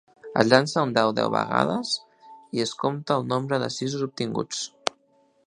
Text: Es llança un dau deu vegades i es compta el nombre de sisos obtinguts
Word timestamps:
Es 0.43 0.47
llança 0.51 0.85
un 0.87 0.93
dau 0.95 1.11
deu 1.19 1.29
vegades 1.35 1.91
i 2.59 2.65
es 2.65 2.73
compta 2.87 3.19
el 3.21 3.29
nombre 3.35 3.61
de 3.67 3.71
sisos 3.77 4.09
obtinguts 4.09 4.65